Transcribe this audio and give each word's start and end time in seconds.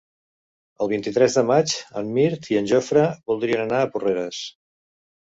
El 0.83 0.87
vint-i-tres 0.91 1.35
de 1.39 1.43
maig 1.49 1.73
en 2.01 2.09
Mirt 2.15 2.49
i 2.53 2.57
en 2.61 2.69
Jofre 2.71 3.03
voldrien 3.33 3.61
anar 3.65 3.83
a 3.83 3.91
Porreres. 3.97 4.41